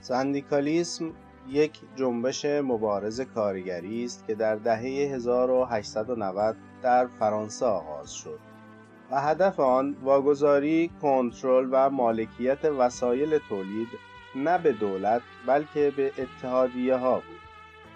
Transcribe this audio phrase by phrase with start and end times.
[0.00, 1.12] سندیکالیسم
[1.48, 4.80] یک جنبش مبارز کارگری است که در دهه
[5.14, 8.38] 1890 در فرانسه آغاز شد
[9.10, 13.88] و هدف آن واگذاری کنترل و مالکیت وسایل تولید
[14.34, 17.40] نه به دولت بلکه به اتحادیه ها بود.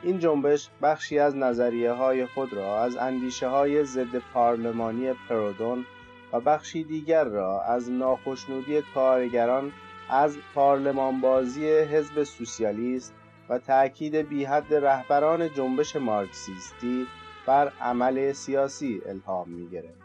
[0.03, 5.85] این جنبش بخشی از نظریه های خود را از اندیشه های ضد پارلمانی پرودون
[6.33, 9.73] و بخشی دیگر را از ناخشنودی کارگران
[10.09, 13.15] از پارلمانبازی حزب سوسیالیست
[13.49, 17.07] و تأکید بیحد رهبران جنبش مارکسیستی
[17.47, 20.05] بر عمل سیاسی الهام می گرفت.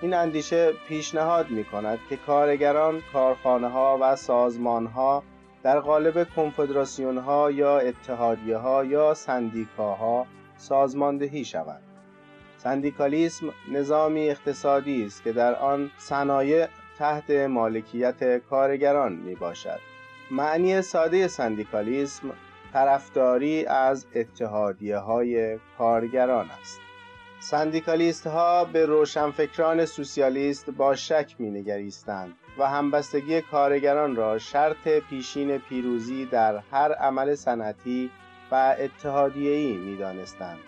[0.00, 5.22] این اندیشه پیشنهاد می کند که کارگران کارخانه ها و سازمان ها
[5.62, 11.82] در قالب کنفدراسیون ها یا اتحادیه ها یا سندیکاها سازماندهی شوند.
[12.56, 16.66] سندیکالیسم نظامی اقتصادی است که در آن صنایع
[16.98, 19.80] تحت مالکیت کارگران می باشد.
[20.30, 22.32] معنی ساده سندیکالیسم
[22.72, 26.80] طرفداری از اتحادیه های کارگران است.
[27.40, 35.58] سندیکالیست ها به روشنفکران سوسیالیست با شک می نگریستند و همبستگی کارگران را شرط پیشین
[35.58, 38.10] پیروزی در هر عمل صنعتی
[38.50, 40.58] و اتحادیه‌ای می دانستند.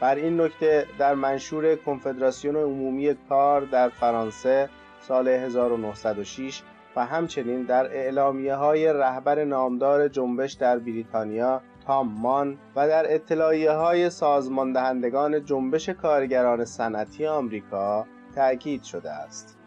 [0.00, 4.68] بر این نکته در منشور کنفدراسیون عمومی کار در فرانسه
[5.08, 6.62] سال 1906
[6.96, 14.10] و همچنین در اعلامیه های رهبر نامدار جنبش در بریتانیا تاممان و در اطلاعیه های
[14.10, 19.58] سازمان دهندگان جنبش کارگران صنعتی آمریکا تأکید شده است.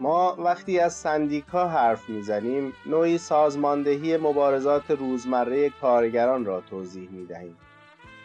[0.00, 7.56] ما وقتی از سندیکا حرف می‌زنیم نوعی سازماندهی مبارزات روزمره کارگران را توضیح می دهیم.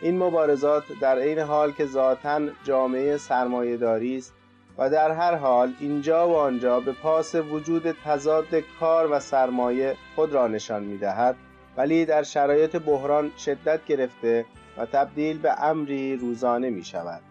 [0.02, 4.37] این مبارزات در عین حال که ذاتا جامعه سرمایهداری است
[4.78, 10.34] و در هر حال اینجا و آنجا به پاس وجود تضاد کار و سرمایه خود
[10.34, 11.36] را نشان می دهد
[11.78, 14.46] ولی در شرایط بحران شدت گرفته
[14.78, 17.22] و تبدیل به امری روزانه می شود.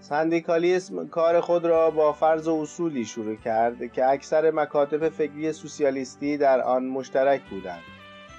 [0.00, 6.36] سندیکالیسم کار خود را با فرض و اصولی شروع کرد که اکثر مکاتب فکری سوسیالیستی
[6.36, 7.82] در آن مشترک بودند.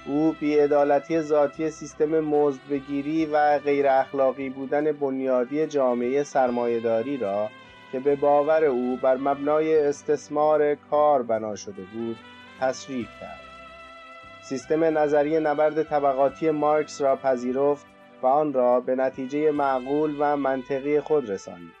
[0.06, 7.48] او بیعدالتی ذاتی سیستم مزدبگیری و غیر اخلاقی بودن بنیادی جامعه سرمایهداری را
[7.92, 12.16] که به باور او بر مبنای استثمار کار بنا شده بود
[12.60, 13.40] تصریح کرد.
[14.42, 17.86] سیستم نظری نبرد طبقاتی مارکس را پذیرفت
[18.22, 21.72] و آن را به نتیجه معقول و منطقی خود رساند.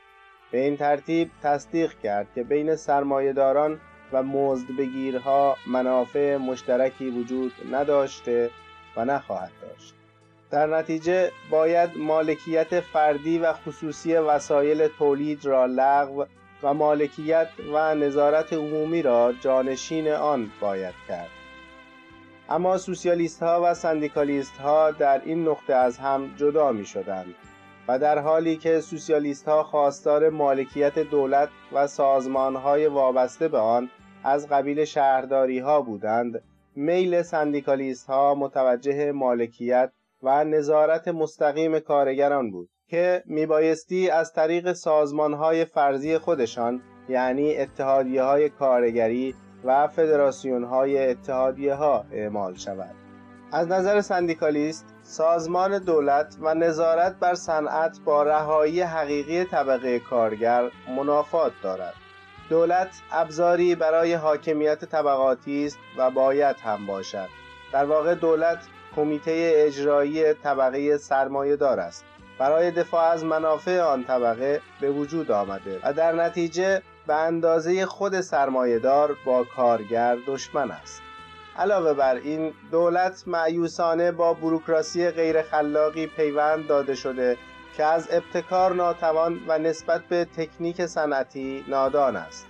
[0.50, 3.80] به این ترتیب تصدیق کرد که بین سرمایهداران
[4.12, 8.50] و مزدبگیرها منافع مشترکی وجود نداشته
[8.96, 9.94] و نخواهد داشت.
[10.50, 16.24] در نتیجه باید مالکیت فردی و خصوصی وسایل تولید را لغو
[16.62, 21.28] و مالکیت و نظارت عمومی را جانشین آن باید کرد.
[22.48, 27.34] اما سوسیالیست ها و سندیکالیست ها در این نقطه از هم جدا می شدند
[27.88, 33.90] و در حالی که سوسیالیست ها خواستار مالکیت دولت و سازمان های وابسته به آن
[34.24, 36.42] از قبیل شهرداری ها بودند
[36.76, 39.92] میل سندیکالیست ها متوجه مالکیت
[40.22, 48.22] و نظارت مستقیم کارگران بود که میبایستی از طریق سازمان های فرضی خودشان یعنی اتحادیه
[48.22, 49.34] های کارگری
[49.64, 52.94] و فدراسیون های اتحادیه ها اعمال شود.
[53.52, 61.52] از نظر سندیکالیست سازمان دولت و نظارت بر صنعت با رهایی حقیقی طبقه کارگر منافات
[61.62, 61.94] دارد.
[62.48, 67.28] دولت ابزاری برای حاکمیت طبقاتی است و باید هم باشد.
[67.72, 68.58] در واقع دولت
[68.96, 72.04] کمیته اجرایی طبقه سرمایه دار است.
[72.38, 78.20] برای دفاع از منافع آن طبقه به وجود آمده و در نتیجه به اندازه خود
[78.20, 81.02] سرمایهدار با کارگر دشمن است.
[81.58, 87.36] علاوه بر این دولت معیوسانه با بروکراسی غیر خلاقی پیوند داده شده
[87.76, 92.46] که از ابتکار ناتوان و نسبت به تکنیک صنعتی نادان است.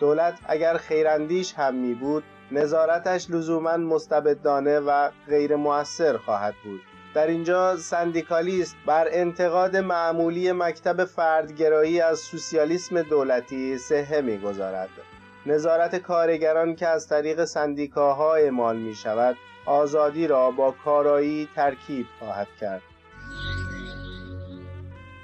[0.00, 6.80] دولت اگر خیراندیش هم می بود نظارتش لزوما مستبدانه و غیر موثر خواهد بود.
[7.14, 14.88] در اینجا سندیکالیست بر انتقاد معمولی مکتب فردگرایی از سوسیالیسم دولتی سهه می‌گذارد.
[15.46, 19.36] نظارت کارگران که از طریق سندیکاها اعمال می شود
[19.66, 22.82] آزادی را با کارایی ترکیب خواهد کرد.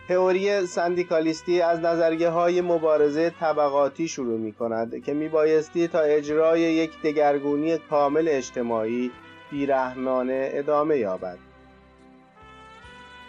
[0.09, 6.61] تئوری سندیکالیستی از نظریه های مبارزه طبقاتی شروع می کند که می بایستی تا اجرای
[6.61, 9.11] یک دگرگونی کامل اجتماعی
[9.51, 11.39] بیرحمانه ادامه یابد.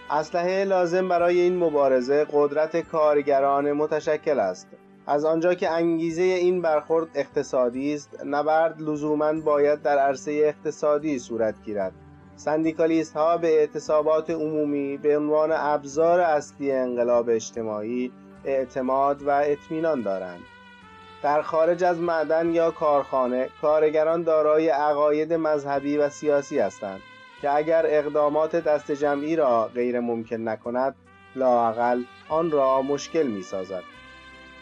[0.10, 4.68] اسلحه لازم برای این مبارزه قدرت کارگران متشکل است.
[5.07, 11.56] از آنجا که انگیزه این برخورد اقتصادی است نبرد لزوما باید در عرصه اقتصادی صورت
[11.66, 11.94] گیرد.
[12.35, 18.11] سندیکالیست ها به اعتصابات عمومی به عنوان ابزار اصلی انقلاب اجتماعی
[18.45, 20.43] اعتماد و اطمینان دارند
[21.23, 27.01] در خارج از معدن یا کارخانه کارگران دارای عقاید مذهبی و سیاسی هستند
[27.41, 30.95] که اگر اقدامات دست جمعی را غیر ممکن نکند
[31.35, 33.83] لااقل آن را مشکل می سازد.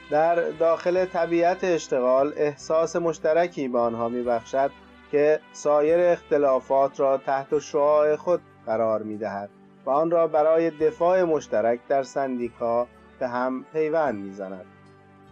[0.10, 4.72] در داخل طبیعت اشتغال احساس مشترکی به آنها می بخشد
[5.14, 9.50] که سایر اختلافات را تحت شعاع خود قرار می دهد
[9.86, 12.88] و آن را برای دفاع مشترک در سندیکا
[13.20, 14.66] به هم پیوند می زند.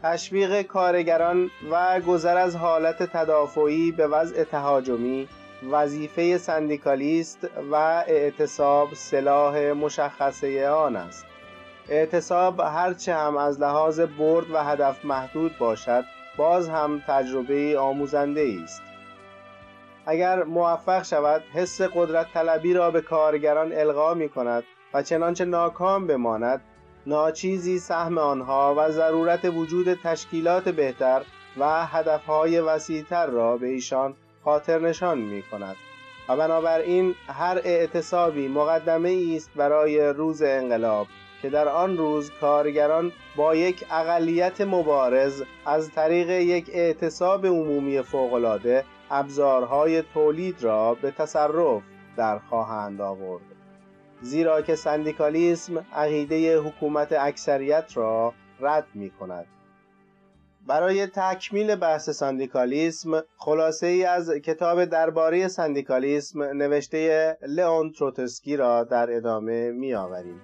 [0.04, 5.28] تشویق کارگران و گذر از حالت تدافعی به وضع تهاجمی
[5.72, 7.76] وظیفه سندیکالیست و
[8.08, 11.26] اعتصاب سلاح مشخصه آن است
[11.90, 16.04] اعتصاب هرچه هم از لحاظ برد و هدف محدود باشد
[16.38, 18.91] باز هم تجربه آموزنده است
[20.06, 24.64] اگر موفق شود حس قدرت طلبی را به کارگران القا می کند
[24.94, 26.62] و چنانچه ناکام بماند
[27.06, 31.22] ناچیزی سهم آنها و ضرورت وجود تشکیلات بهتر
[31.58, 35.76] و هدفهای وسیعتر را به ایشان خاطر نشان می کند
[36.30, 41.08] و بنابراین هر اعتصابی مقدمه است برای روز انقلاب
[41.42, 48.86] که در آن روز کارگران با یک اقلیت مبارز از طریق یک اعتصاب عمومی فوقالعاده
[49.12, 51.82] ابزارهای تولید را به تصرف
[52.18, 53.44] در خواهند آورد
[54.22, 59.46] زیرا که سندیکالیسم عقیده حکومت اکثریت را رد می کند
[60.68, 69.16] برای تکمیل بحث سندیکالیسم خلاصه ای از کتاب درباره سندیکالیسم نوشته لئون تروتسکی را در
[69.16, 70.42] ادامه می آوریم.